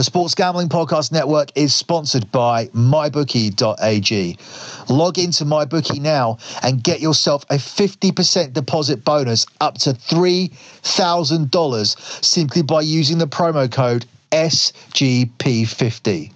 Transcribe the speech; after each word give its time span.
The 0.00 0.04
Sports 0.04 0.34
Gambling 0.34 0.70
Podcast 0.70 1.12
Network 1.12 1.50
is 1.54 1.74
sponsored 1.74 2.32
by 2.32 2.68
MyBookie.ag. 2.68 4.38
Log 4.88 5.18
into 5.18 5.44
MyBookie 5.44 6.00
now 6.00 6.38
and 6.62 6.82
get 6.82 7.02
yourself 7.02 7.44
a 7.50 7.56
50% 7.56 8.54
deposit 8.54 9.04
bonus 9.04 9.44
up 9.60 9.76
to 9.80 9.90
$3,000 9.90 12.24
simply 12.24 12.62
by 12.62 12.80
using 12.80 13.18
the 13.18 13.26
promo 13.26 13.70
code 13.70 14.06
SGP50. 14.32 16.32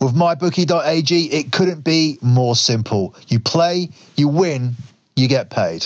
With 0.00 0.14
MyBookie.ag, 0.14 1.32
it 1.32 1.50
couldn't 1.50 1.82
be 1.82 2.16
more 2.22 2.54
simple. 2.54 3.16
You 3.26 3.40
play, 3.40 3.88
you 4.14 4.28
win, 4.28 4.76
you 5.16 5.26
get 5.26 5.50
paid. 5.50 5.84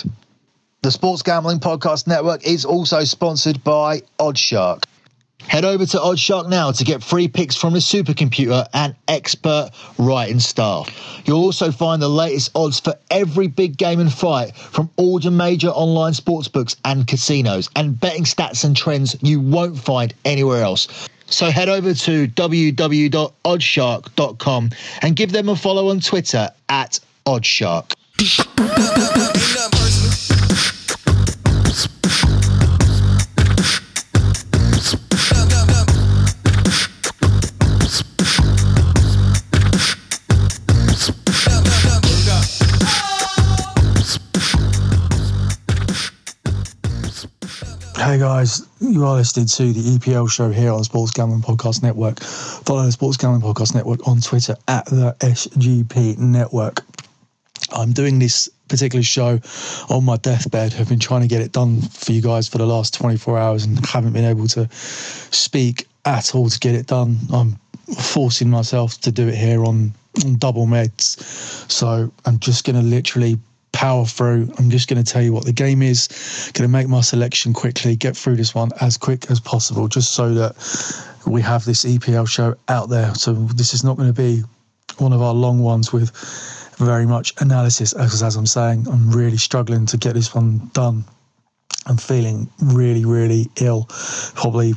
The 0.83 0.91
Sports 0.91 1.23
Gambling 1.23 1.59
Podcast 1.59 2.05
Network 2.05 2.45
is 2.45 2.65
also 2.65 3.03
sponsored 3.03 3.63
by 3.63 4.01
Oddshark. 4.19 4.83
Head 5.55 5.63
over 5.63 5.85
to 5.85 5.97
Oddshark 5.99 6.49
now 6.49 6.73
to 6.73 6.83
get 6.83 7.01
free 7.01 7.29
picks 7.29 7.55
from 7.55 7.71
the 7.71 7.79
supercomputer 7.79 8.67
and 8.73 8.93
expert 9.07 9.69
writing 9.97 10.41
staff. 10.41 11.21
You'll 11.23 11.41
also 11.41 11.71
find 11.71 12.01
the 12.01 12.09
latest 12.09 12.51
odds 12.55 12.81
for 12.81 12.93
every 13.09 13.47
big 13.47 13.77
game 13.77 14.01
and 14.01 14.11
fight 14.11 14.53
from 14.53 14.89
all 14.97 15.21
your 15.21 15.31
major 15.31 15.69
online 15.69 16.11
sportsbooks 16.11 16.75
and 16.83 17.07
casinos, 17.07 17.69
and 17.77 17.97
betting 17.97 18.25
stats 18.25 18.65
and 18.65 18.75
trends 18.75 19.15
you 19.21 19.39
won't 19.39 19.77
find 19.77 20.13
anywhere 20.25 20.61
else. 20.61 20.89
So 21.27 21.49
head 21.49 21.69
over 21.69 21.93
to 21.93 22.27
www.oddshark.com 22.27 24.69
and 25.03 25.15
give 25.15 25.31
them 25.31 25.47
a 25.47 25.55
follow 25.55 25.87
on 25.87 26.01
Twitter 26.01 26.49
at 26.67 26.99
Oddshark. 27.25 27.93
Hey 48.15 48.21
guys, 48.21 48.65
you 48.79 49.03
are 49.03 49.17
listening 49.17 49.45
to 49.45 49.73
the 49.73 49.97
EPL 49.97 50.31
show 50.31 50.49
here 50.49 50.71
on 50.71 50.85
Sports 50.85 51.11
Gambling 51.11 51.41
Podcast 51.41 51.83
Network. 51.83 52.21
Follow 52.21 52.85
the 52.85 52.91
Sports 52.93 53.17
Gambling 53.17 53.41
Podcast 53.41 53.75
Network 53.75 54.07
on 54.07 54.21
Twitter 54.21 54.55
at 54.69 54.85
the 54.85 55.13
SGP 55.19 56.17
Network. 56.17 56.79
I'm 57.73 57.91
doing 57.91 58.17
this 58.19 58.47
particular 58.69 59.03
show 59.03 59.41
on 59.89 60.05
my 60.05 60.15
deathbed. 60.15 60.75
I've 60.79 60.87
been 60.87 60.97
trying 60.97 61.23
to 61.23 61.27
get 61.27 61.41
it 61.41 61.51
done 61.51 61.81
for 61.81 62.13
you 62.13 62.21
guys 62.21 62.47
for 62.47 62.57
the 62.57 62.65
last 62.65 62.93
24 62.93 63.37
hours 63.37 63.65
and 63.65 63.85
haven't 63.85 64.13
been 64.13 64.23
able 64.23 64.47
to 64.47 64.69
speak 64.71 65.85
at 66.05 66.33
all 66.33 66.49
to 66.49 66.59
get 66.59 66.73
it 66.73 66.87
done. 66.87 67.17
I'm 67.33 67.57
forcing 67.97 68.49
myself 68.49 68.97
to 69.01 69.11
do 69.11 69.27
it 69.27 69.35
here 69.35 69.65
on, 69.65 69.93
on 70.23 70.37
double 70.37 70.67
meds. 70.67 71.21
So 71.69 72.09
I'm 72.25 72.39
just 72.39 72.63
going 72.63 72.77
to 72.77 72.81
literally 72.81 73.39
power 73.71 74.05
through. 74.05 74.51
I'm 74.57 74.69
just 74.69 74.87
going 74.87 75.03
to 75.03 75.11
tell 75.11 75.21
you 75.21 75.33
what 75.33 75.45
the 75.45 75.53
game 75.53 75.81
is, 75.81 76.51
going 76.53 76.67
to 76.67 76.71
make 76.71 76.87
my 76.87 77.01
selection 77.01 77.53
quickly, 77.53 77.95
get 77.95 78.15
through 78.15 78.37
this 78.37 78.55
one 78.55 78.71
as 78.81 78.97
quick 78.97 79.29
as 79.29 79.39
possible, 79.39 79.87
just 79.87 80.13
so 80.13 80.33
that 80.33 80.55
we 81.27 81.41
have 81.41 81.65
this 81.65 81.85
EPL 81.85 82.27
show 82.27 82.55
out 82.69 82.89
there. 82.89 83.13
So 83.15 83.33
this 83.33 83.73
is 83.73 83.83
not 83.83 83.97
going 83.97 84.13
to 84.13 84.21
be 84.21 84.43
one 84.97 85.13
of 85.13 85.21
our 85.21 85.33
long 85.33 85.59
ones 85.59 85.91
with 85.91 86.11
very 86.77 87.05
much 87.05 87.33
analysis, 87.39 87.93
because 87.93 88.23
as 88.23 88.35
I'm 88.35 88.45
saying, 88.45 88.87
I'm 88.87 89.11
really 89.11 89.37
struggling 89.37 89.85
to 89.87 89.97
get 89.97 90.13
this 90.13 90.33
one 90.33 90.69
done. 90.73 91.05
I'm 91.85 91.97
feeling 91.97 92.49
really, 92.61 93.05
really 93.05 93.49
ill, 93.57 93.85
probably 94.35 94.73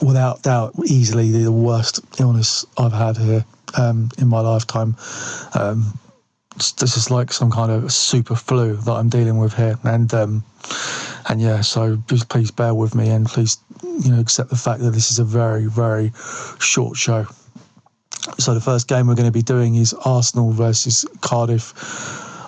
without 0.00 0.42
doubt, 0.42 0.74
easily 0.84 1.30
the 1.30 1.52
worst 1.52 2.00
illness 2.20 2.66
I've 2.78 2.92
had 2.92 3.16
here 3.16 3.44
um, 3.78 4.10
in 4.18 4.28
my 4.28 4.40
lifetime. 4.40 4.96
Um, 5.54 5.98
this 6.56 6.96
is 6.96 7.10
like 7.10 7.32
some 7.32 7.50
kind 7.50 7.72
of 7.72 7.92
super 7.92 8.34
flu 8.34 8.76
that 8.76 8.92
I'm 8.92 9.08
dealing 9.08 9.38
with 9.38 9.54
here, 9.54 9.78
and 9.84 10.12
um, 10.12 10.44
and 11.28 11.40
yeah, 11.40 11.60
so 11.60 11.96
just 12.06 12.28
please 12.28 12.50
bear 12.50 12.74
with 12.74 12.94
me 12.94 13.08
and 13.08 13.26
please 13.26 13.58
you 13.82 14.10
know 14.10 14.20
accept 14.20 14.50
the 14.50 14.56
fact 14.56 14.80
that 14.80 14.90
this 14.90 15.10
is 15.10 15.18
a 15.18 15.24
very 15.24 15.66
very 15.66 16.12
short 16.58 16.96
show. 16.96 17.26
So 18.38 18.54
the 18.54 18.60
first 18.60 18.86
game 18.86 19.08
we're 19.08 19.14
going 19.14 19.26
to 19.26 19.32
be 19.32 19.42
doing 19.42 19.76
is 19.76 19.94
Arsenal 20.04 20.52
versus 20.52 21.04
Cardiff. 21.20 21.74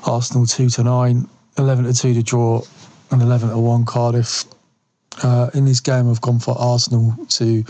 Arsenal 0.06 0.46
two 0.46 0.68
to 0.68 0.84
nine, 0.84 1.26
11 1.58 1.84
to 1.86 1.94
two 1.94 2.14
to 2.14 2.22
draw, 2.22 2.62
and 3.10 3.22
11 3.22 3.48
to 3.48 3.58
one 3.58 3.84
Cardiff. 3.84 4.44
Uh, 5.22 5.48
in 5.54 5.64
this 5.64 5.80
game, 5.80 6.10
I've 6.10 6.20
gone 6.20 6.40
for 6.40 6.56
Arsenal 6.58 7.14
to 7.30 7.64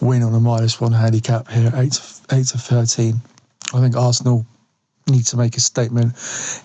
win 0.00 0.22
on 0.22 0.34
a 0.34 0.40
minus 0.40 0.80
one 0.80 0.92
handicap 0.92 1.48
here, 1.48 1.70
eight 1.76 1.92
to, 1.92 2.02
eight 2.34 2.46
to 2.48 2.58
thirteen. 2.58 3.20
I 3.74 3.80
think 3.80 3.96
Arsenal 3.96 4.46
need 5.08 5.26
to 5.26 5.36
make 5.36 5.56
a 5.56 5.60
statement 5.60 6.14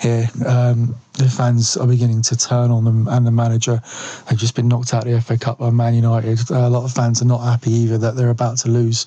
here. 0.02 0.28
Um, 0.46 0.96
the 1.14 1.30
fans 1.30 1.78
are 1.78 1.86
beginning 1.86 2.24
to 2.24 2.38
turn 2.38 2.72
on 2.72 2.84
them 2.84 3.08
and 3.08 3.26
the 3.26 3.32
manager. 3.32 3.82
They've 4.28 4.40
just 4.40 4.56
been 4.56 4.68
knocked 4.68 4.94
out 4.94 5.06
of 5.06 5.14
the 5.14 5.22
FA 5.22 5.38
Cup 5.38 5.60
by 5.60 5.70
Man 5.70 5.94
United. 5.94 6.40
Uh, 6.50 6.68
a 6.68 6.70
lot 6.70 6.84
of 6.84 6.92
fans 6.92 7.22
are 7.22 7.26
not 7.26 7.44
happy 7.44 7.72
either 7.72 8.00
that 8.00 8.16
they're 8.16 8.30
about 8.30 8.58
to 8.60 8.70
lose 8.70 9.06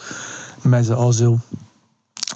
Mesut 0.62 0.96
Ozil 0.96 1.40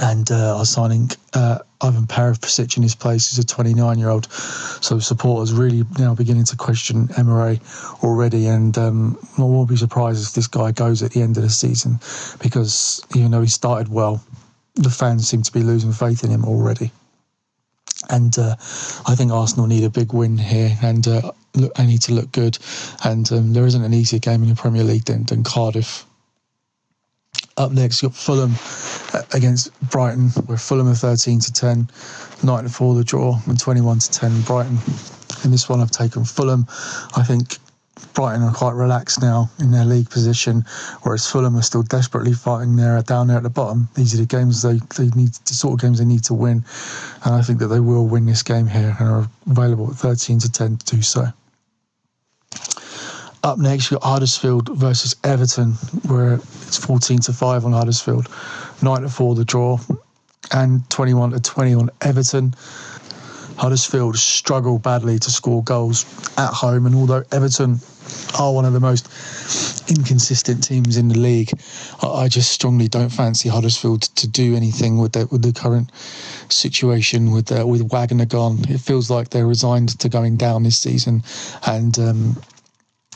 and 0.00 0.30
uh, 0.30 0.58
are 0.58 0.64
signing 0.64 1.08
uh, 1.34 1.58
Ivan 1.80 2.06
Perisic 2.06 2.76
in 2.76 2.82
his 2.82 2.94
place. 2.94 3.30
He's 3.30 3.38
a 3.38 3.46
29 3.46 3.98
year 3.98 4.08
old. 4.08 4.30
So 4.32 4.98
supporters 4.98 5.52
really 5.52 5.84
now 5.98 6.14
beginning 6.14 6.44
to 6.46 6.56
question 6.56 7.08
Emery 7.16 7.60
already. 8.02 8.46
And 8.46 8.76
um, 8.76 9.18
I 9.38 9.42
won't 9.42 9.68
be 9.68 9.76
surprised 9.76 10.26
if 10.26 10.34
this 10.34 10.46
guy 10.46 10.72
goes 10.72 11.02
at 11.02 11.12
the 11.12 11.22
end 11.22 11.36
of 11.36 11.42
the 11.42 11.50
season 11.50 12.00
because 12.40 13.04
even 13.14 13.30
though 13.30 13.42
he 13.42 13.48
started 13.48 13.88
well, 13.88 14.22
the 14.78 14.90
fans 14.90 15.28
seem 15.28 15.42
to 15.42 15.52
be 15.52 15.62
losing 15.62 15.92
faith 15.92 16.24
in 16.24 16.30
him 16.30 16.44
already. 16.44 16.90
And 18.08 18.38
uh, 18.38 18.54
I 19.06 19.14
think 19.16 19.32
Arsenal 19.32 19.66
need 19.66 19.84
a 19.84 19.90
big 19.90 20.12
win 20.12 20.38
here, 20.38 20.76
and 20.82 21.06
uh, 21.06 21.32
look, 21.54 21.74
they 21.74 21.86
need 21.86 22.02
to 22.02 22.12
look 22.12 22.30
good. 22.30 22.56
And 23.04 23.30
um, 23.32 23.52
there 23.52 23.66
isn't 23.66 23.82
an 23.82 23.92
easier 23.92 24.20
game 24.20 24.42
in 24.42 24.48
the 24.48 24.54
Premier 24.54 24.84
League 24.84 25.04
than, 25.04 25.24
than 25.24 25.42
Cardiff. 25.42 26.06
Up 27.56 27.72
next, 27.72 28.02
you've 28.02 28.12
got 28.12 28.18
Fulham 28.18 28.54
uh, 29.12 29.24
against 29.34 29.78
Brighton. 29.90 30.28
Where 30.46 30.56
Fulham 30.56 30.88
are 30.88 30.94
13 30.94 31.40
to 31.40 31.52
10, 31.52 31.90
9 32.44 32.64
to 32.64 32.70
4 32.70 32.94
the 32.94 33.04
draw, 33.04 33.40
and 33.46 33.58
21 33.58 33.98
to 33.98 34.10
10 34.12 34.42
Brighton. 34.42 34.78
In 35.44 35.50
this 35.50 35.68
one, 35.68 35.80
I've 35.80 35.90
taken 35.90 36.24
Fulham. 36.24 36.66
I 37.16 37.24
think 37.24 37.58
Brighton 38.14 38.42
are 38.42 38.52
quite 38.52 38.74
relaxed 38.74 39.22
now 39.22 39.50
in 39.58 39.70
their 39.70 39.84
league 39.84 40.10
position, 40.10 40.64
whereas 41.02 41.26
Fulham 41.26 41.56
are 41.56 41.62
still 41.62 41.82
desperately 41.82 42.32
fighting 42.32 42.76
there 42.76 42.96
uh, 42.96 43.02
down 43.02 43.28
there 43.28 43.36
at 43.36 43.42
the 43.42 43.50
bottom. 43.50 43.88
These 43.94 44.14
are 44.14 44.18
the 44.18 44.26
games 44.26 44.62
they, 44.62 44.80
they 44.96 45.08
need, 45.10 45.32
the 45.32 45.54
sort 45.54 45.74
of 45.74 45.80
games 45.80 45.98
they 45.98 46.04
need 46.04 46.24
to 46.24 46.34
win, 46.34 46.64
and 47.24 47.34
I 47.34 47.42
think 47.42 47.58
that 47.60 47.68
they 47.68 47.80
will 47.80 48.06
win 48.06 48.26
this 48.26 48.42
game 48.42 48.66
here 48.66 48.96
and 48.98 49.08
are 49.08 49.28
available 49.50 49.90
at 49.90 49.96
13 49.96 50.38
to 50.40 50.50
10 50.50 50.76
to 50.78 50.96
do 50.96 51.02
so. 51.02 51.26
Up 53.44 53.58
next, 53.58 53.90
you've 53.90 54.00
got 54.00 54.08
Huddersfield 54.08 54.68
versus 54.76 55.14
Everton, 55.22 55.72
where 56.06 56.34
it's 56.34 56.76
14 56.76 57.20
to 57.20 57.32
5 57.32 57.64
on 57.64 57.72
Huddersfield, 57.72 58.28
9 58.82 59.02
to 59.02 59.08
4 59.08 59.34
the 59.36 59.44
draw, 59.44 59.78
and 60.52 60.88
21 60.90 61.30
to 61.30 61.40
20 61.40 61.74
on 61.74 61.90
Everton. 62.00 62.54
Huddersfield 63.58 64.16
struggle 64.16 64.78
badly 64.78 65.18
to 65.18 65.30
score 65.30 65.62
goals 65.64 66.04
at 66.38 66.52
home, 66.52 66.86
and 66.86 66.94
although 66.94 67.24
Everton 67.32 67.80
are 68.38 68.54
one 68.54 68.64
of 68.64 68.72
the 68.72 68.80
most 68.80 69.08
inconsistent 69.90 70.62
teams 70.62 70.96
in 70.96 71.08
the 71.08 71.18
league, 71.18 71.50
I 72.02 72.28
just 72.28 72.52
strongly 72.52 72.88
don't 72.88 73.10
fancy 73.10 73.48
Huddersfield 73.48 74.02
to 74.02 74.28
do 74.28 74.54
anything 74.54 74.98
with 74.98 75.12
the, 75.12 75.26
with 75.26 75.42
the 75.42 75.52
current 75.52 75.90
situation 76.48 77.32
with 77.32 77.50
uh, 77.50 77.66
with 77.66 77.90
Wagner 77.90 78.26
gone. 78.26 78.58
It 78.68 78.80
feels 78.80 79.10
like 79.10 79.30
they're 79.30 79.46
resigned 79.46 79.98
to 79.98 80.08
going 80.08 80.36
down 80.36 80.62
this 80.62 80.78
season, 80.78 81.22
and. 81.66 81.98
Um, 81.98 82.36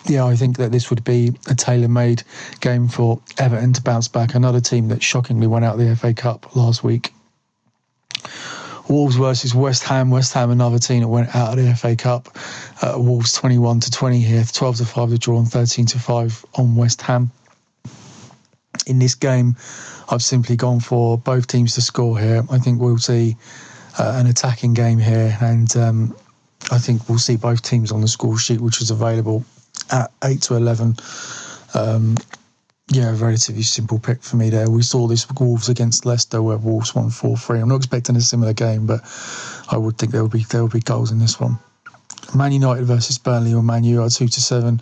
yeah, 0.06 0.24
I 0.24 0.34
think 0.34 0.56
that 0.56 0.72
this 0.72 0.90
would 0.90 1.04
be 1.04 1.30
a 1.48 1.54
tailor-made 1.54 2.24
game 2.60 2.88
for 2.88 3.22
Everton 3.38 3.72
to 3.74 3.82
bounce 3.82 4.08
back. 4.08 4.34
Another 4.34 4.60
team 4.60 4.88
that 4.88 5.00
shockingly 5.00 5.46
went 5.46 5.64
out 5.64 5.78
of 5.78 5.86
the 5.86 5.94
FA 5.94 6.12
Cup 6.12 6.56
last 6.56 6.82
week. 6.82 7.12
Wolves 8.88 9.16
versus 9.16 9.54
West 9.54 9.84
Ham. 9.84 10.10
West 10.10 10.32
Ham, 10.34 10.50
another 10.50 10.78
team 10.78 11.00
that 11.00 11.08
went 11.08 11.34
out 11.34 11.58
of 11.58 11.64
the 11.64 11.74
FA 11.74 11.96
Cup. 11.96 12.28
Uh, 12.82 12.94
Wolves 12.96 13.32
21 13.32 13.80
to 13.80 13.90
20 13.90 14.20
here, 14.20 14.44
12 14.44 14.76
to 14.78 14.84
5 14.84 15.10
to 15.10 15.18
draw, 15.18 15.38
and 15.38 15.48
13 15.48 15.86
to 15.86 15.98
5 15.98 16.44
on 16.54 16.76
West 16.76 17.02
Ham. 17.02 17.30
In 18.86 18.98
this 18.98 19.14
game, 19.14 19.56
I've 20.08 20.22
simply 20.22 20.56
gone 20.56 20.80
for 20.80 21.16
both 21.16 21.46
teams 21.46 21.74
to 21.74 21.80
score 21.80 22.18
here. 22.18 22.42
I 22.50 22.58
think 22.58 22.80
we'll 22.80 22.98
see 22.98 23.36
uh, 23.98 24.14
an 24.16 24.26
attacking 24.26 24.74
game 24.74 24.98
here, 24.98 25.36
and 25.40 25.74
um, 25.76 26.16
I 26.70 26.78
think 26.78 27.08
we'll 27.08 27.18
see 27.18 27.36
both 27.36 27.62
teams 27.62 27.92
on 27.92 28.00
the 28.00 28.08
score 28.08 28.38
sheet, 28.38 28.60
which 28.60 28.82
is 28.82 28.90
available 28.90 29.44
at 29.90 30.10
8 30.24 30.42
to 30.42 30.56
11. 30.56 30.96
Um, 31.74 32.16
yeah, 32.94 33.10
a 33.10 33.14
relatively 33.14 33.62
simple 33.62 33.98
pick 33.98 34.22
for 34.22 34.36
me 34.36 34.50
there. 34.50 34.68
We 34.68 34.82
saw 34.82 35.06
this 35.06 35.26
Wolves 35.40 35.68
against 35.68 36.04
Leicester 36.04 36.42
where 36.42 36.58
Wolves 36.58 36.94
won 36.94 37.10
4 37.10 37.36
3. 37.36 37.60
I'm 37.60 37.68
not 37.68 37.76
expecting 37.76 38.16
a 38.16 38.20
similar 38.20 38.52
game, 38.52 38.86
but 38.86 39.00
I 39.70 39.78
would 39.78 39.96
think 39.96 40.12
there 40.12 40.20
will 40.20 40.28
be 40.28 40.44
there 40.44 40.60
will 40.60 40.68
be 40.68 40.80
goals 40.80 41.10
in 41.10 41.18
this 41.18 41.40
one. 41.40 41.58
Man 42.34 42.52
United 42.52 42.84
versus 42.84 43.18
Burnley 43.18 43.54
or 43.54 43.62
Man 43.62 43.84
U 43.84 44.02
are 44.02 44.10
2 44.10 44.28
to 44.28 44.40
7, 44.40 44.80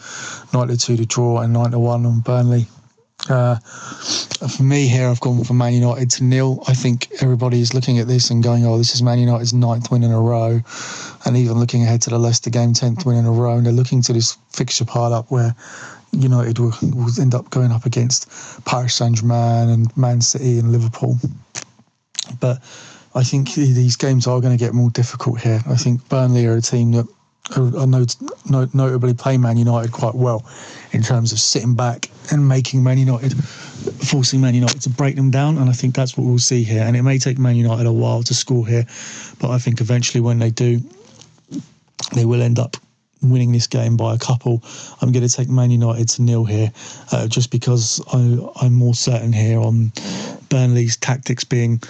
9 0.52 0.68
to 0.68 0.76
2 0.76 0.96
to 0.96 1.06
draw, 1.06 1.40
and 1.40 1.52
9 1.52 1.70
to 1.70 1.78
1 1.78 2.06
on 2.06 2.20
Burnley. 2.20 2.66
Uh, 3.28 3.56
for 3.56 4.62
me 4.62 4.88
here, 4.88 5.08
I've 5.08 5.20
gone 5.20 5.44
for 5.44 5.54
Man 5.54 5.74
United 5.74 6.10
to 6.12 6.24
nil. 6.24 6.64
I 6.66 6.74
think 6.74 7.08
everybody 7.20 7.60
is 7.60 7.74
looking 7.74 7.98
at 7.98 8.08
this 8.08 8.30
and 8.30 8.42
going, 8.42 8.64
"Oh, 8.66 8.78
this 8.78 8.94
is 8.94 9.02
Man 9.02 9.18
United's 9.18 9.52
ninth 9.52 9.90
win 9.90 10.02
in 10.02 10.10
a 10.10 10.20
row," 10.20 10.60
and 11.24 11.36
even 11.36 11.58
looking 11.58 11.82
ahead 11.82 12.02
to 12.02 12.10
the 12.10 12.18
Leicester 12.18 12.50
game, 12.50 12.72
tenth 12.72 13.04
win 13.04 13.18
in 13.18 13.26
a 13.26 13.30
row, 13.30 13.56
and 13.56 13.66
they're 13.66 13.72
looking 13.72 14.02
to 14.02 14.12
this 14.12 14.36
fixture 14.50 14.84
pile 14.84 15.12
up 15.12 15.30
where 15.30 15.54
United 16.12 16.58
will, 16.58 16.74
will 16.82 17.20
end 17.20 17.34
up 17.34 17.50
going 17.50 17.70
up 17.70 17.86
against 17.86 18.28
Paris 18.64 18.94
Saint 18.94 19.16
Germain 19.16 19.68
and 19.68 19.96
Man 19.96 20.20
City 20.20 20.58
and 20.58 20.72
Liverpool. 20.72 21.18
But 22.40 22.58
I 23.14 23.22
think 23.24 23.54
these 23.54 23.96
games 23.96 24.26
are 24.26 24.40
going 24.40 24.56
to 24.56 24.62
get 24.62 24.74
more 24.74 24.90
difficult 24.90 25.40
here. 25.40 25.60
I 25.68 25.76
think 25.76 26.08
Burnley 26.08 26.46
are 26.46 26.56
a 26.56 26.60
team 26.60 26.92
that 26.92 27.06
are, 27.56 27.86
not, 27.86 28.16
notably 28.74 29.14
play 29.14 29.36
Man 29.36 29.56
United 29.56 29.90
quite 29.92 30.14
well 30.14 30.48
in 30.92 31.02
terms 31.02 31.32
of 31.32 31.40
sitting 31.40 31.74
back 31.74 32.08
and 32.30 32.46
making 32.46 32.84
Man 32.84 32.98
United, 32.98 33.32
forcing 33.32 34.40
Man 34.40 34.54
United 34.54 34.82
to 34.82 34.90
break 34.90 35.16
them 35.16 35.30
down. 35.30 35.58
And 35.58 35.68
I 35.68 35.72
think 35.72 35.94
that's 35.94 36.16
what 36.16 36.24
we'll 36.24 36.38
see 36.38 36.62
here. 36.62 36.82
And 36.82 36.96
it 36.96 37.02
may 37.02 37.18
take 37.18 37.38
Man 37.38 37.56
United 37.56 37.86
a 37.86 37.92
while 37.92 38.22
to 38.24 38.34
score 38.34 38.66
here, 38.66 38.86
but 39.40 39.50
I 39.50 39.58
think 39.58 39.80
eventually 39.80 40.20
when 40.20 40.38
they 40.38 40.50
do, 40.50 40.80
they 42.14 42.24
will 42.24 42.42
end 42.42 42.58
up 42.58 42.76
winning 43.22 43.52
this 43.52 43.66
game 43.66 43.96
by 43.96 44.14
a 44.14 44.18
couple. 44.18 44.62
I'm 45.00 45.12
going 45.12 45.26
to 45.26 45.34
take 45.34 45.48
Man 45.48 45.70
United 45.70 46.08
to 46.10 46.22
nil 46.22 46.44
here, 46.44 46.72
uh, 47.12 47.28
just 47.28 47.50
because 47.50 48.02
I, 48.12 48.66
am 48.66 48.74
more 48.74 48.94
certain 48.94 49.32
here 49.32 49.60
on 49.60 49.92
Burnley's 50.48 50.96
tactics 50.96 51.44
being 51.44 51.82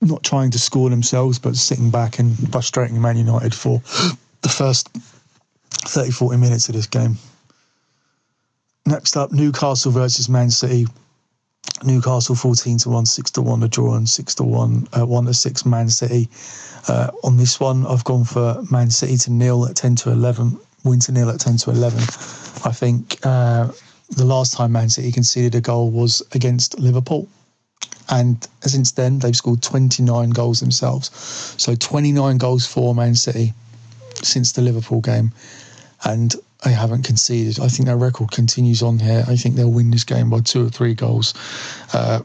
not 0.00 0.22
trying 0.22 0.50
to 0.52 0.58
score 0.58 0.88
themselves, 0.88 1.38
but 1.38 1.56
sitting 1.56 1.90
back 1.90 2.18
and 2.18 2.50
frustrating 2.50 3.00
Man 3.00 3.16
United 3.16 3.54
for 3.54 3.82
the 4.42 4.48
first 4.48 4.88
30, 5.70 6.10
40 6.10 6.38
minutes 6.38 6.68
of 6.68 6.74
this 6.74 6.86
game. 6.86 7.16
Next 8.86 9.16
up, 9.16 9.30
Newcastle 9.30 9.92
versus 9.92 10.28
Man 10.28 10.50
City. 10.50 10.86
Newcastle 11.84 12.34
14 12.34 12.78
to 12.78 12.90
1, 12.90 13.06
6 13.06 13.30
to 13.32 13.42
1 13.42 13.60
the 13.60 13.68
draw, 13.68 13.94
and 13.94 14.08
6 14.08 14.34
to 14.36 14.42
1, 14.42 14.88
uh, 14.92 15.06
1 15.06 15.24
to 15.26 15.34
6 15.34 15.64
Man 15.64 15.88
City. 15.88 16.28
Uh, 16.88 17.10
on 17.24 17.36
this 17.36 17.58
one, 17.58 17.86
I've 17.86 18.04
gone 18.04 18.24
for 18.24 18.62
Man 18.70 18.90
City 18.90 19.16
to 19.18 19.32
nil 19.32 19.66
at 19.66 19.76
10 19.76 19.96
to 19.96 20.10
11, 20.10 20.58
win 20.84 21.00
to 21.00 21.12
nil 21.12 21.30
at 21.30 21.40
10 21.40 21.56
to 21.58 21.70
11. 21.70 22.00
I 22.64 22.72
think 22.72 23.18
uh, 23.24 23.70
the 24.10 24.24
last 24.24 24.54
time 24.54 24.72
Man 24.72 24.88
City 24.90 25.12
conceded 25.12 25.54
a 25.54 25.60
goal 25.60 25.90
was 25.90 26.22
against 26.32 26.78
Liverpool. 26.78 27.28
And 28.10 28.46
since 28.62 28.92
then, 28.92 29.20
they've 29.20 29.36
scored 29.36 29.62
29 29.62 30.30
goals 30.30 30.60
themselves. 30.60 31.10
So 31.56 31.74
29 31.74 32.38
goals 32.38 32.66
for 32.66 32.94
Man 32.94 33.14
City 33.14 33.54
since 34.14 34.52
the 34.52 34.62
Liverpool 34.62 35.00
game. 35.00 35.32
And 36.04 36.34
they 36.64 36.72
haven't 36.72 37.04
conceded. 37.04 37.60
I 37.60 37.68
think 37.68 37.86
their 37.86 37.96
record 37.96 38.30
continues 38.30 38.82
on 38.82 38.98
here. 38.98 39.24
I 39.26 39.36
think 39.36 39.54
they'll 39.54 39.70
win 39.70 39.90
this 39.90 40.04
game 40.04 40.30
by 40.30 40.40
two 40.40 40.66
or 40.66 40.68
three 40.68 40.94
goals. 40.94 41.34
Uh, 41.92 42.20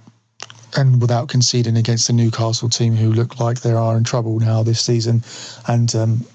and 0.77 0.99
without 0.99 1.29
conceding 1.29 1.77
against 1.77 2.07
the 2.07 2.13
Newcastle 2.13 2.69
team, 2.69 2.95
who 2.95 3.13
look 3.13 3.39
like 3.39 3.61
they 3.61 3.71
are 3.71 3.95
in 3.95 4.03
trouble 4.03 4.39
now 4.39 4.61
this 4.61 4.81
season, 4.81 5.23
and 5.67 5.95
um, 5.95 6.25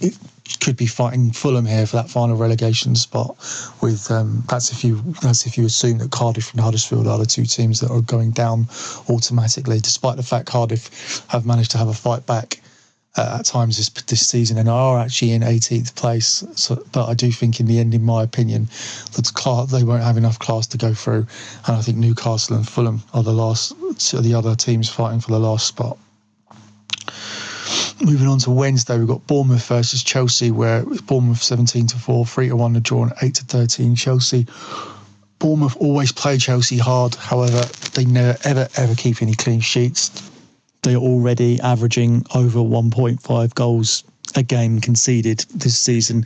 it 0.00 0.16
could 0.60 0.76
be 0.76 0.86
fighting 0.86 1.32
Fulham 1.32 1.66
here 1.66 1.86
for 1.86 1.96
that 1.96 2.08
final 2.08 2.36
relegation 2.36 2.94
spot. 2.94 3.36
With 3.80 4.08
um, 4.10 4.44
that's 4.48 4.70
if 4.70 4.84
you 4.84 5.02
that's 5.20 5.46
if 5.46 5.58
you 5.58 5.66
assume 5.66 5.98
that 5.98 6.12
Cardiff 6.12 6.52
and 6.52 6.60
Huddersfield 6.60 7.08
are 7.08 7.18
the 7.18 7.26
two 7.26 7.44
teams 7.44 7.80
that 7.80 7.90
are 7.90 8.00
going 8.00 8.30
down 8.30 8.68
automatically, 9.08 9.80
despite 9.80 10.16
the 10.16 10.22
fact 10.22 10.46
Cardiff 10.46 11.24
have 11.28 11.44
managed 11.44 11.72
to 11.72 11.78
have 11.78 11.88
a 11.88 11.94
fight 11.94 12.24
back 12.26 12.60
uh, 13.16 13.36
at 13.38 13.46
times 13.46 13.76
this, 13.76 13.88
this 13.88 14.26
season 14.26 14.58
and 14.58 14.68
are 14.68 14.98
actually 14.98 15.32
in 15.32 15.42
18th 15.42 15.94
place. 15.94 16.44
So, 16.54 16.82
but 16.92 17.08
I 17.08 17.14
do 17.14 17.32
think 17.32 17.60
in 17.60 17.66
the 17.66 17.78
end, 17.78 17.94
in 17.94 18.02
my 18.02 18.22
opinion, 18.22 18.68
that 19.12 19.68
they 19.70 19.84
won't 19.84 20.02
have 20.02 20.16
enough 20.16 20.38
class 20.38 20.66
to 20.68 20.78
go 20.78 20.92
through. 20.92 21.26
And 21.66 21.76
I 21.76 21.82
think 21.82 21.96
Newcastle 21.96 22.56
and 22.56 22.68
Fulham 22.68 23.02
are 23.14 23.22
the 23.22 23.32
last, 23.32 23.74
the 24.12 24.34
other 24.34 24.54
teams 24.54 24.88
fighting 24.88 25.20
for 25.20 25.30
the 25.30 25.38
last 25.38 25.66
spot. 25.66 25.98
Moving 28.04 28.28
on 28.28 28.38
to 28.40 28.50
Wednesday, 28.50 28.98
we've 28.98 29.08
got 29.08 29.26
Bournemouth 29.26 29.66
versus 29.66 30.02
Chelsea, 30.02 30.50
where 30.50 30.84
Bournemouth 30.84 31.42
17 31.42 31.86
to 31.88 31.98
4, 31.98 32.26
3 32.26 32.48
to 32.48 32.56
1 32.56 32.74
to 32.74 32.80
draw, 32.80 33.04
and 33.04 33.12
8 33.22 33.34
to 33.36 33.44
13. 33.44 33.96
Chelsea 33.96 34.46
Bournemouth 35.38 35.76
always 35.78 36.12
play 36.12 36.36
Chelsea 36.36 36.76
hard. 36.76 37.14
However, 37.14 37.62
they 37.94 38.04
never, 38.04 38.38
ever, 38.44 38.68
ever 38.76 38.94
keep 38.94 39.22
any 39.22 39.34
clean 39.34 39.60
sheets 39.60 40.30
they're 40.86 40.96
already 40.96 41.60
averaging 41.60 42.24
over 42.32 42.60
1.5 42.60 43.54
goals 43.54 44.04
a 44.36 44.42
game 44.42 44.80
conceded 44.80 45.40
this 45.52 45.76
season 45.76 46.24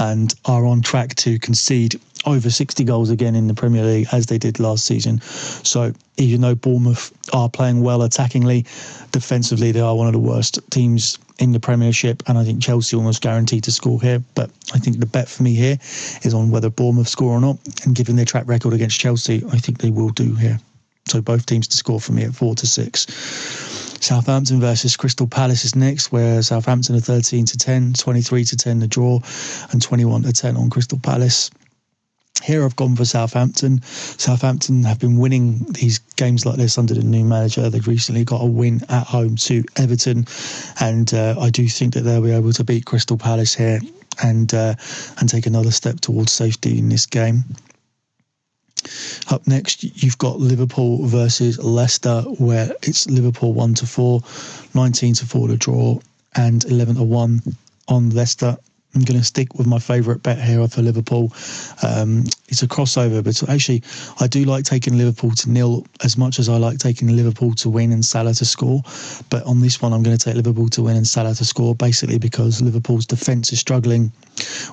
and 0.00 0.34
are 0.44 0.66
on 0.66 0.82
track 0.82 1.14
to 1.14 1.38
concede 1.38 2.00
over 2.26 2.50
60 2.50 2.82
goals 2.84 3.10
again 3.10 3.36
in 3.36 3.46
the 3.46 3.54
Premier 3.54 3.84
League 3.84 4.08
as 4.10 4.26
they 4.26 4.36
did 4.36 4.58
last 4.58 4.84
season. 4.84 5.20
So 5.20 5.92
even 6.16 6.40
though 6.40 6.56
Bournemouth 6.56 7.12
are 7.32 7.48
playing 7.48 7.82
well 7.82 8.00
attackingly, 8.00 8.66
defensively 9.12 9.70
they 9.70 9.80
are 9.80 9.94
one 9.94 10.08
of 10.08 10.12
the 10.12 10.18
worst 10.18 10.58
teams 10.70 11.18
in 11.38 11.52
the 11.52 11.60
Premiership, 11.60 12.22
and 12.26 12.36
I 12.36 12.44
think 12.44 12.60
Chelsea 12.60 12.96
almost 12.96 13.22
guaranteed 13.22 13.64
to 13.64 13.72
score 13.72 14.00
here. 14.02 14.22
But 14.34 14.50
I 14.74 14.78
think 14.78 14.98
the 14.98 15.06
bet 15.06 15.28
for 15.28 15.44
me 15.44 15.54
here 15.54 15.78
is 16.22 16.34
on 16.34 16.50
whether 16.50 16.68
Bournemouth 16.68 17.08
score 17.08 17.30
or 17.30 17.40
not, 17.40 17.58
and 17.84 17.94
given 17.94 18.16
their 18.16 18.26
track 18.26 18.48
record 18.48 18.72
against 18.74 18.98
Chelsea, 18.98 19.44
I 19.52 19.58
think 19.58 19.78
they 19.78 19.90
will 19.90 20.10
do 20.10 20.34
here. 20.34 20.58
So 21.08 21.20
both 21.20 21.46
teams 21.46 21.66
to 21.68 21.76
score 21.76 22.00
for 22.00 22.12
me 22.12 22.24
at 22.24 22.34
four 22.34 22.54
to 22.54 22.66
six. 22.66 23.06
Southampton 24.00 24.60
versus 24.60 24.96
Crystal 24.96 25.26
Palace 25.26 25.64
is 25.64 25.76
next, 25.76 26.10
where 26.10 26.42
Southampton 26.42 26.96
are 26.96 27.00
13 27.00 27.44
to 27.44 27.58
10, 27.58 27.92
23 27.92 28.44
to 28.44 28.56
10 28.56 28.78
the 28.80 28.88
draw, 28.88 29.20
and 29.70 29.80
21 29.80 30.22
to 30.22 30.32
10 30.32 30.56
on 30.56 30.70
Crystal 30.70 30.98
Palace. 30.98 31.50
Here 32.42 32.64
I've 32.64 32.76
gone 32.76 32.96
for 32.96 33.04
Southampton. 33.04 33.82
Southampton 33.82 34.84
have 34.84 34.98
been 34.98 35.18
winning 35.18 35.66
these 35.70 35.98
games 36.16 36.46
like 36.46 36.56
this 36.56 36.78
under 36.78 36.94
the 36.94 37.02
new 37.02 37.24
manager. 37.24 37.68
They've 37.68 37.86
recently 37.86 38.24
got 38.24 38.42
a 38.42 38.46
win 38.46 38.80
at 38.88 39.06
home 39.06 39.36
to 39.36 39.62
Everton, 39.76 40.26
and 40.80 41.12
uh, 41.12 41.36
I 41.38 41.50
do 41.50 41.68
think 41.68 41.92
that 41.94 42.00
they'll 42.00 42.22
be 42.22 42.32
able 42.32 42.54
to 42.54 42.64
beat 42.64 42.86
Crystal 42.86 43.18
Palace 43.18 43.54
here 43.54 43.80
and 44.22 44.52
uh, 44.54 44.74
and 45.18 45.28
take 45.28 45.46
another 45.46 45.70
step 45.70 46.00
towards 46.00 46.32
safety 46.32 46.78
in 46.78 46.88
this 46.88 47.04
game. 47.04 47.44
Up 49.28 49.46
next, 49.46 49.82
you've 49.82 50.18
got 50.18 50.40
Liverpool 50.40 51.06
versus 51.06 51.58
Leicester, 51.58 52.22
where 52.38 52.72
it's 52.82 53.08
Liverpool 53.08 53.52
1 53.52 53.74
to 53.74 53.86
4, 53.86 54.22
19 54.74 55.14
to 55.14 55.26
4 55.26 55.48
to 55.48 55.56
draw, 55.56 55.98
and 56.34 56.64
11 56.64 56.96
to 56.96 57.02
1 57.02 57.42
on 57.88 58.10
Leicester. 58.10 58.56
I'm 58.94 59.02
going 59.02 59.18
to 59.18 59.24
stick 59.24 59.54
with 59.54 59.68
my 59.68 59.78
favourite 59.78 60.22
bet 60.22 60.40
here 60.40 60.66
for 60.66 60.82
Liverpool. 60.82 61.32
Um, 61.82 62.24
it's 62.48 62.62
a 62.62 62.66
crossover, 62.66 63.22
but 63.22 63.48
actually, 63.48 63.84
I 64.18 64.26
do 64.26 64.44
like 64.44 64.64
taking 64.64 64.98
Liverpool 64.98 65.30
to 65.30 65.50
nil 65.50 65.86
as 66.02 66.18
much 66.18 66.40
as 66.40 66.48
I 66.48 66.56
like 66.56 66.78
taking 66.78 67.14
Liverpool 67.14 67.54
to 67.54 67.70
win 67.70 67.92
and 67.92 68.04
Salah 68.04 68.34
to 68.34 68.44
score. 68.44 68.82
But 69.30 69.44
on 69.44 69.60
this 69.60 69.80
one, 69.80 69.92
I'm 69.92 70.02
going 70.02 70.16
to 70.16 70.24
take 70.24 70.34
Liverpool 70.34 70.68
to 70.70 70.82
win 70.82 70.96
and 70.96 71.06
Salah 71.06 71.34
to 71.34 71.44
score, 71.44 71.74
basically 71.76 72.18
because 72.18 72.60
Liverpool's 72.60 73.06
defence 73.06 73.52
is 73.52 73.60
struggling 73.60 74.10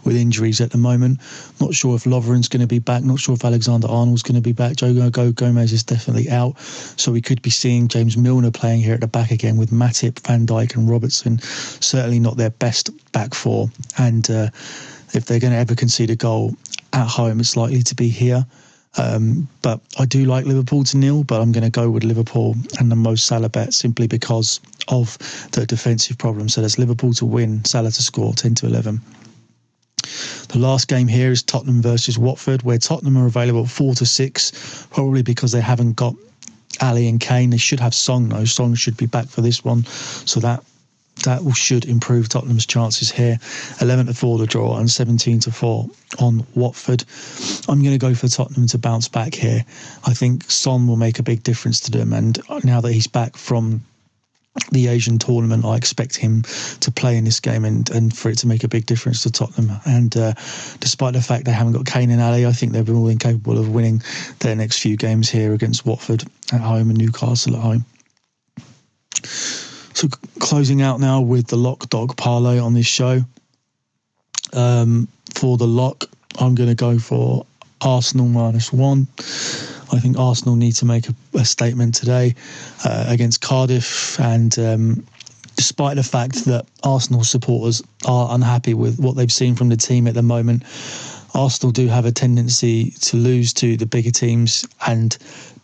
with 0.03 0.15
injuries 0.15 0.61
at 0.61 0.71
the 0.71 0.77
moment. 0.77 1.19
Not 1.61 1.75
sure 1.75 1.95
if 1.95 2.05
Lovren's 2.05 2.47
going 2.47 2.61
to 2.61 2.67
be 2.67 2.79
back. 2.79 3.03
Not 3.03 3.19
sure 3.19 3.35
if 3.35 3.45
Alexander 3.45 3.87
Arnold's 3.87 4.23
going 4.23 4.35
to 4.35 4.41
be 4.41 4.53
back. 4.53 4.77
Joe 4.77 5.11
Gomez 5.31 5.73
is 5.73 5.83
definitely 5.83 6.29
out. 6.31 6.57
So 6.59 7.11
we 7.11 7.21
could 7.21 7.41
be 7.43 7.49
seeing 7.51 7.87
James 7.87 8.17
Milner 8.17 8.51
playing 8.51 8.81
here 8.81 8.95
at 8.95 9.01
the 9.01 9.07
back 9.07 9.29
again 9.29 9.57
with 9.57 9.69
Matip, 9.69 10.19
Van 10.25 10.47
Dijk, 10.47 10.75
and 10.75 10.89
Robertson. 10.89 11.39
Certainly 11.39 12.19
not 12.19 12.37
their 12.37 12.49
best 12.49 12.89
back 13.17 13.33
four. 13.33 13.67
And 13.97 14.29
uh, 14.29 14.49
if 15.13 15.25
they're 15.25 15.39
going 15.39 15.53
to 15.53 15.57
ever 15.57 15.73
concede 15.73 16.11
a 16.11 16.15
goal 16.15 16.55
at 16.93 17.07
home, 17.07 17.39
it's 17.39 17.57
likely 17.57 17.81
to 17.81 17.95
be 17.95 18.09
here. 18.09 18.45
Um, 18.95 19.47
but 19.63 19.79
I 19.97 20.05
do 20.05 20.25
like 20.25 20.45
Liverpool 20.45 20.83
to 20.83 20.97
nil, 20.97 21.23
but 21.23 21.41
I'm 21.41 21.51
going 21.51 21.63
to 21.63 21.71
go 21.71 21.89
with 21.89 22.03
Liverpool 22.03 22.55
and 22.79 22.91
the 22.91 22.95
most 22.95 23.25
Salah 23.25 23.49
bet 23.49 23.73
simply 23.73 24.05
because 24.05 24.59
of 24.87 25.17
the 25.51 25.65
defensive 25.65 26.19
problem. 26.19 26.47
So 26.47 26.61
there's 26.61 26.77
Liverpool 26.77 27.13
to 27.13 27.25
win, 27.25 27.65
Salah 27.65 27.89
to 27.89 28.03
score, 28.03 28.33
10 28.33 28.53
to 28.55 28.67
11. 28.67 29.01
The 30.49 30.59
last 30.59 30.87
game 30.87 31.07
here 31.07 31.31
is 31.31 31.41
Tottenham 31.41 31.81
versus 31.81 32.19
Watford, 32.19 32.61
where 32.61 32.77
Tottenham 32.77 33.17
are 33.17 33.25
available 33.25 33.65
four 33.65 33.95
to 33.95 34.05
six, 34.05 34.85
probably 34.91 35.23
because 35.23 35.51
they 35.51 35.61
haven't 35.61 35.93
got 35.93 36.13
Alli 36.81 37.07
and 37.07 37.19
Kane. 37.19 37.49
They 37.49 37.57
should 37.57 37.79
have 37.79 37.95
Son 37.95 38.29
though. 38.29 38.45
Son 38.45 38.75
should 38.75 38.95
be 38.95 39.07
back 39.07 39.27
for 39.27 39.41
this 39.41 39.65
one, 39.65 39.85
so 39.85 40.39
that 40.39 40.63
that 41.23 41.41
should 41.55 41.85
improve 41.85 42.29
Tottenham's 42.29 42.65
chances 42.65 43.11
here. 43.11 43.39
11 43.81 44.07
to 44.07 44.13
4 44.13 44.37
the 44.37 44.45
draw 44.45 44.77
and 44.77 44.89
17 44.89 45.39
to 45.41 45.51
4 45.51 45.89
on 46.19 46.45
Watford. 46.55 47.03
I'm 47.67 47.81
going 47.81 47.97
to 47.97 47.97
go 47.97 48.13
for 48.13 48.27
Tottenham 48.27 48.67
to 48.67 48.77
bounce 48.77 49.07
back 49.07 49.33
here. 49.33 49.65
I 50.05 50.13
think 50.13 50.49
Son 50.49 50.87
will 50.87 50.97
make 50.97 51.19
a 51.19 51.23
big 51.23 51.43
difference 51.43 51.79
to 51.81 51.91
them, 51.91 52.13
and 52.13 52.39
now 52.63 52.81
that 52.81 52.93
he's 52.93 53.07
back 53.07 53.35
from 53.37 53.83
the 54.71 54.87
Asian 54.87 55.19
tournament, 55.19 55.65
I 55.65 55.75
expect 55.75 56.15
him 56.15 56.43
to 56.79 56.91
play 56.91 57.17
in 57.17 57.25
this 57.25 57.39
game 57.39 57.63
and, 57.65 57.89
and 57.91 58.15
for 58.15 58.29
it 58.29 58.39
to 58.39 58.47
make 58.47 58.63
a 58.63 58.67
big 58.67 58.85
difference 58.85 59.23
to 59.23 59.31
Tottenham. 59.31 59.79
And 59.85 60.15
uh, 60.17 60.33
despite 60.79 61.13
the 61.13 61.21
fact 61.21 61.45
they 61.45 61.51
haven't 61.51 61.73
got 61.73 61.85
Kane 61.85 62.09
and 62.09 62.21
Alli, 62.21 62.45
I 62.45 62.51
think 62.51 62.71
they've 62.71 62.85
been 62.85 62.95
all 62.95 63.07
incapable 63.07 63.57
of 63.57 63.69
winning 63.69 64.01
their 64.39 64.55
next 64.55 64.79
few 64.79 64.97
games 64.97 65.29
here 65.29 65.53
against 65.53 65.85
Watford 65.85 66.23
at 66.51 66.61
home 66.61 66.89
and 66.89 66.97
Newcastle 66.97 67.55
at 67.55 67.61
home. 67.61 67.85
So 69.97 70.07
closing 70.37 70.83
out 70.83 70.99
now 70.99 71.21
with 71.21 71.47
the 71.47 71.55
lock 71.55 71.89
dog 71.89 72.15
parlay 72.17 72.59
on 72.59 72.75
this 72.75 72.85
show. 72.85 73.21
Um, 74.53 75.07
for 75.33 75.57
the 75.57 75.65
lock, 75.65 76.03
I'm 76.37 76.53
going 76.53 76.69
to 76.69 76.75
go 76.75 76.99
for 76.99 77.47
Arsenal 77.81 78.27
minus 78.27 78.71
one. 78.71 79.07
I 79.91 79.99
think 79.99 80.19
Arsenal 80.19 80.55
need 80.55 80.73
to 80.73 80.85
make 80.85 81.09
a, 81.09 81.15
a 81.33 81.43
statement 81.43 81.95
today 81.95 82.35
uh, 82.85 83.05
against 83.07 83.41
Cardiff, 83.41 84.19
and 84.19 84.59
um, 84.59 85.03
despite 85.55 85.95
the 85.95 86.03
fact 86.03 86.45
that 86.45 86.67
Arsenal 86.83 87.23
supporters 87.23 87.81
are 88.05 88.35
unhappy 88.35 88.75
with 88.75 88.99
what 88.99 89.15
they've 89.15 89.31
seen 89.31 89.55
from 89.55 89.69
the 89.69 89.77
team 89.77 90.05
at 90.05 90.13
the 90.13 90.21
moment, 90.21 90.61
Arsenal 91.33 91.71
do 91.71 91.87
have 91.87 92.05
a 92.05 92.11
tendency 92.11 92.91
to 93.01 93.17
lose 93.17 93.51
to 93.53 93.75
the 93.77 93.87
bigger 93.87 94.11
teams 94.11 94.63
and 94.85 95.17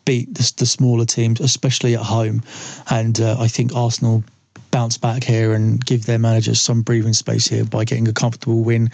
beat 0.05 0.33
the, 0.33 0.53
the 0.57 0.65
smaller 0.65 1.05
teams, 1.05 1.39
especially 1.39 1.95
at 1.95 2.01
home. 2.01 2.41
And 2.89 3.19
uh, 3.19 3.37
I 3.39 3.47
think 3.47 3.75
Arsenal 3.75 4.23
bounce 4.71 4.97
back 4.97 5.23
here 5.23 5.53
and 5.53 5.85
give 5.85 6.05
their 6.05 6.17
managers 6.17 6.59
some 6.59 6.81
breathing 6.81 7.13
space 7.13 7.47
here 7.47 7.63
by 7.63 7.85
getting 7.85 8.07
a 8.07 8.13
comfortable 8.13 8.63
win 8.63 8.89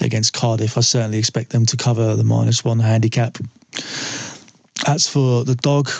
against 0.00 0.32
Cardiff. 0.32 0.78
I 0.78 0.82
certainly 0.82 1.18
expect 1.18 1.50
them 1.50 1.66
to 1.66 1.76
cover 1.76 2.14
the 2.14 2.24
minus 2.24 2.64
one 2.64 2.78
handicap. 2.78 3.36
As 4.86 5.08
for 5.08 5.44
the 5.44 5.56
dog, 5.56 5.90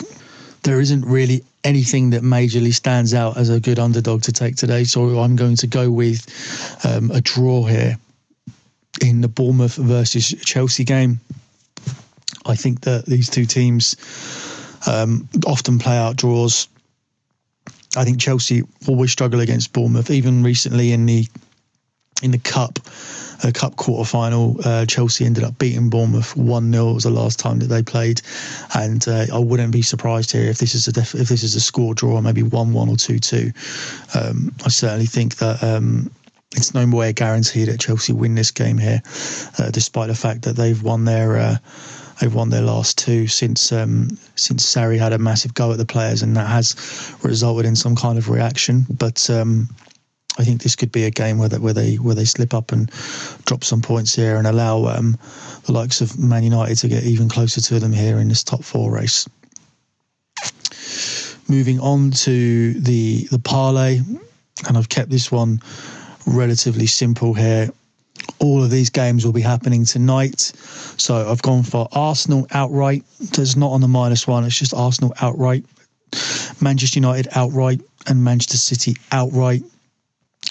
there 0.63 0.81
isn't 0.81 1.05
really 1.05 1.43
anything 1.65 2.11
that 2.11 2.23
majorly 2.23 2.73
stands 2.73 3.15
out 3.15 3.37
as 3.37 3.51
a 3.51 3.59
good 3.59 3.81
underdog 3.81 4.23
to 4.23 4.33
take 4.33 4.55
today. 4.55 4.85
So 4.85 5.19
I'm 5.19 5.35
going 5.35 5.57
to 5.57 5.67
go 5.67 5.91
with 5.91 6.25
um, 6.85 7.11
a 7.11 7.21
draw 7.21 7.65
here 7.65 7.99
in 9.03 9.21
the 9.21 9.29
Bournemouth 9.29 9.75
versus 9.75 10.29
Chelsea 10.45 10.85
game. 10.85 11.21
I 12.47 12.55
think 12.55 12.83
that 12.83 13.07
these 13.07 13.29
two 13.29 13.45
teams 13.45 13.97
um, 14.87 15.29
often 15.47 15.79
play 15.79 15.97
out 15.97 16.17
draws. 16.17 16.69
I 17.97 18.05
think 18.05 18.21
Chelsea 18.21 18.63
always 18.87 19.11
struggle 19.11 19.41
against 19.41 19.73
Bournemouth. 19.73 20.11
Even 20.11 20.43
recently 20.43 20.93
in 20.93 21.07
the 21.07 21.27
in 22.23 22.31
the 22.31 22.39
cup, 22.39 22.79
a 23.45 23.53
cup 23.53 23.77
quarter 23.77 24.09
final, 24.09 24.57
uh, 24.65 24.87
Chelsea 24.87 25.25
ended 25.25 25.45
up 25.45 25.59
beating 25.59 25.91
Bournemouth 25.91 26.37
one 26.37 26.73
0 26.73 26.95
was 26.95 27.05
the 27.05 27.11
last 27.11 27.39
time 27.39 27.59
that 27.59 27.67
they 27.67 27.83
played, 27.83 28.23
and 28.75 29.07
uh, 29.07 29.27
I 29.33 29.39
wouldn't 29.39 29.73
be 29.73 29.83
surprised 29.83 30.33
here 30.33 30.49
if 30.49 30.59
this 30.59 30.75
is 30.75 30.89
a 30.89 30.93
def- 30.93 31.15
if 31.15 31.29
this 31.29 31.43
is 31.43 31.55
a 31.55 31.61
score 31.61 31.95
draw, 31.95 32.21
maybe 32.21 32.43
one 32.43 32.73
one 32.73 32.89
or 32.89 32.97
two 32.97 33.19
two. 33.19 33.53
Um, 34.15 34.55
I 34.65 34.69
certainly 34.69 35.07
think 35.07 35.37
that. 35.37 35.63
Um, 35.63 36.11
it's 36.55 36.73
no 36.73 36.87
way 36.87 37.11
a 37.11 37.13
guarantee 37.13 37.65
that 37.65 37.81
Chelsea 37.81 38.15
win 38.15 38.35
this 38.35 38.51
game 38.51 38.79
here, 38.79 39.03
uh, 39.59 39.71
despite 39.71 40.09
the 40.09 40.15
fact 40.15 40.43
that 40.43 40.57
they've 40.57 40.81
won 40.81 41.05
their 41.05 41.37
uh, 41.37 41.57
they've 42.21 42.35
won 42.35 42.51
their 42.51 42.63
last 42.63 42.99
two 42.99 43.27
since 43.27 43.73
um, 43.73 44.09
since 44.35 44.65
Sarri 44.65 44.99
had 44.99 45.13
a 45.13 45.19
massive 45.19 45.55
go 45.55 45.73
at 45.73 45.79
the 45.79 45.87
players, 45.87 46.23
and 46.23 46.37
that 46.37 46.49
has 46.49 47.17
resulted 47.23 47.67
in 47.67 47.77
some 47.77 47.97
kind 47.97 48.19
of 48.19 48.29
reaction. 48.29 48.87
But 48.91 49.29
um, 49.31 49.69
I 50.39 50.45
think 50.45 50.63
this 50.63 50.77
could 50.77 50.93
be 50.93 51.05
a 51.05 51.11
game 51.11 51.39
where 51.39 51.49
they, 51.49 51.59
where 51.59 51.73
they 51.73 51.95
where 51.97 52.15
they 52.15 52.25
slip 52.25 52.53
up 52.53 52.73
and 52.73 52.91
drop 53.45 53.65
some 53.65 53.81
points 53.81 54.15
here 54.15 54.37
and 54.37 54.47
allow 54.47 54.87
um, 54.87 55.17
the 55.65 55.73
likes 55.73 56.01
of 56.01 56.19
Man 56.19 56.43
United 56.43 56.77
to 56.79 56.89
get 56.89 57.05
even 57.05 57.29
closer 57.29 57.61
to 57.61 57.81
them 57.81 57.93
here 57.93 58.19
in 58.19 58.29
this 58.29 58.45
top 58.45 58.63
four 58.63 58.91
race. 58.91 59.29
Moving 61.49 61.81
on 61.81 62.11
to 62.11 62.75
the 62.75 63.29
the 63.31 63.39
parlay, 63.39 64.01
and 64.69 64.77
I've 64.77 64.89
kept 64.89 65.11
this 65.11 65.31
one 65.31 65.61
relatively 66.27 66.87
simple 66.87 67.35
here. 67.35 67.71
All 68.39 68.63
of 68.63 68.71
these 68.71 68.91
games 68.91 69.25
will 69.25 69.33
be 69.33 69.41
happening 69.41 69.85
tonight. 69.85 70.53
So 70.97 71.31
I've 71.31 71.43
gone 71.43 71.63
for 71.63 71.89
Arsenal 71.93 72.47
outright. 72.53 73.05
There's 73.19 73.57
not 73.57 73.73
on 73.73 73.81
the 73.81 73.89
minus 73.89 74.27
one, 74.27 74.45
it's 74.45 74.59
just 74.59 74.75
Arsenal 74.75 75.15
outright. 75.21 75.65
Manchester 76.61 76.99
United 76.99 77.29
outright 77.35 77.81
and 78.07 78.23
Manchester 78.23 78.57
City 78.57 78.97
outright. 79.13 79.63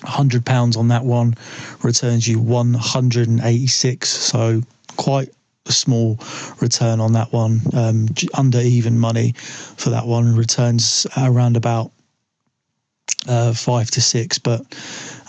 £100 0.04 0.78
on 0.78 0.90
that 0.90 1.06
one 1.06 1.36
returns 1.82 2.28
you 2.28 2.38
186 2.38 4.10
so 4.10 4.62
quite 4.98 5.30
a 5.68 5.72
small 5.72 6.20
return 6.60 7.00
on 7.00 7.14
that 7.14 7.32
one 7.32 7.62
um, 7.74 8.08
under 8.34 8.60
even 8.60 9.00
money 9.00 9.32
for 9.78 9.92
that 9.92 10.06
one 10.06 10.36
returns 10.36 11.08
around 11.18 11.56
about 11.56 11.92
uh, 13.27 13.53
five 13.53 13.89
to 13.91 14.01
six 14.01 14.38
but 14.39 14.62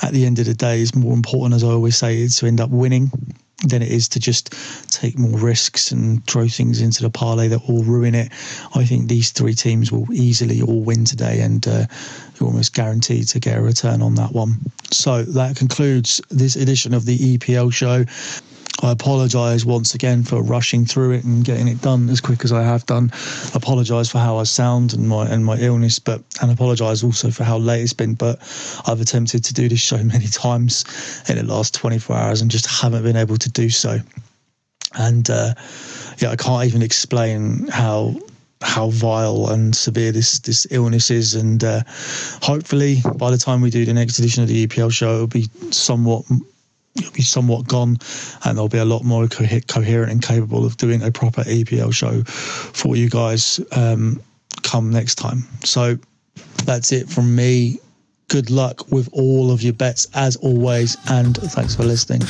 at 0.02 0.12
the 0.12 0.26
end 0.26 0.38
of 0.38 0.46
the 0.46 0.54
day 0.54 0.80
it's 0.80 0.94
more 0.94 1.14
important 1.14 1.54
as 1.54 1.64
i 1.64 1.68
always 1.68 1.96
say 1.96 2.18
is 2.18 2.36
to 2.36 2.46
end 2.46 2.60
up 2.60 2.70
winning 2.70 3.10
than 3.64 3.82
it 3.82 3.90
is 3.90 4.08
to 4.08 4.20
just 4.20 4.54
take 4.90 5.18
more 5.18 5.38
risks 5.38 5.90
and 5.90 6.24
throw 6.26 6.46
things 6.46 6.80
into 6.80 7.02
the 7.02 7.10
parlay 7.10 7.48
that 7.48 7.66
will 7.68 7.82
ruin 7.82 8.14
it. 8.14 8.30
I 8.74 8.84
think 8.84 9.08
these 9.08 9.30
three 9.30 9.54
teams 9.54 9.90
will 9.90 10.12
easily 10.12 10.60
all 10.60 10.82
win 10.82 11.04
today, 11.04 11.40
and 11.40 11.66
uh, 11.66 11.86
you're 12.38 12.48
almost 12.48 12.74
guaranteed 12.74 13.28
to 13.28 13.40
get 13.40 13.56
a 13.56 13.62
return 13.62 14.02
on 14.02 14.14
that 14.16 14.32
one. 14.32 14.56
So 14.90 15.22
that 15.22 15.56
concludes 15.56 16.20
this 16.30 16.56
edition 16.56 16.92
of 16.92 17.06
the 17.06 17.38
EPL 17.38 17.72
show. 17.72 18.04
I 18.82 18.90
apologise 18.90 19.64
once 19.64 19.94
again 19.94 20.22
for 20.22 20.42
rushing 20.42 20.84
through 20.84 21.12
it 21.12 21.24
and 21.24 21.44
getting 21.44 21.66
it 21.66 21.80
done 21.80 22.10
as 22.10 22.20
quick 22.20 22.44
as 22.44 22.52
I 22.52 22.62
have 22.62 22.84
done. 22.86 23.10
Apologise 23.54 24.10
for 24.10 24.18
how 24.18 24.36
I 24.36 24.44
sound 24.44 24.92
and 24.92 25.08
my 25.08 25.26
and 25.26 25.44
my 25.44 25.56
illness, 25.58 25.98
but 25.98 26.22
and 26.42 26.50
apologise 26.50 27.02
also 27.02 27.30
for 27.30 27.44
how 27.44 27.58
late 27.58 27.82
it's 27.82 27.92
been. 27.94 28.14
But 28.14 28.38
I've 28.86 29.00
attempted 29.00 29.44
to 29.44 29.54
do 29.54 29.68
this 29.68 29.80
show 29.80 29.96
many 30.04 30.26
times 30.26 30.84
in 31.28 31.36
the 31.36 31.44
last 31.44 31.74
24 31.74 32.16
hours 32.16 32.40
and 32.42 32.50
just 32.50 32.66
haven't 32.66 33.02
been 33.02 33.16
able 33.16 33.38
to 33.38 33.50
do 33.50 33.70
so. 33.70 33.98
And 34.98 35.28
uh, 35.30 35.54
yeah, 36.18 36.30
I 36.30 36.36
can't 36.36 36.66
even 36.66 36.82
explain 36.82 37.68
how 37.68 38.16
how 38.62 38.88
vile 38.88 39.50
and 39.50 39.76
severe 39.76 40.12
this 40.12 40.38
this 40.40 40.66
illness 40.70 41.10
is 41.10 41.34
and 41.34 41.62
uh, 41.62 41.82
hopefully 42.42 43.02
by 43.16 43.30
the 43.30 43.36
time 43.36 43.60
we 43.60 43.68
do 43.68 43.84
the 43.84 43.92
next 43.92 44.18
edition 44.18 44.42
of 44.42 44.48
the 44.48 44.66
EPL 44.66 44.90
show 44.90 45.14
it'll 45.14 45.26
be 45.26 45.46
somewhat 45.70 46.24
be 47.12 47.22
somewhat 47.22 47.66
gone 47.66 47.96
and 48.44 48.56
they'll 48.56 48.68
be 48.68 48.78
a 48.78 48.84
lot 48.84 49.04
more 49.04 49.28
co- 49.28 49.46
coherent 49.66 50.10
and 50.10 50.22
capable 50.22 50.64
of 50.64 50.76
doing 50.76 51.02
a 51.02 51.10
proper 51.10 51.42
EPL 51.42 51.92
show 51.92 52.22
for 52.24 52.96
you 52.96 53.08
guys 53.08 53.60
um, 53.72 54.20
come 54.62 54.90
next 54.90 55.16
time. 55.16 55.44
So 55.64 55.98
that's 56.64 56.92
it 56.92 57.08
from 57.08 57.34
me. 57.34 57.78
Good 58.28 58.50
luck 58.50 58.90
with 58.90 59.08
all 59.12 59.52
of 59.52 59.62
your 59.62 59.72
bets 59.72 60.08
as 60.14 60.36
always, 60.36 60.96
and 61.08 61.36
thanks 61.36 61.76
for 61.76 61.84
listening. 61.84 62.22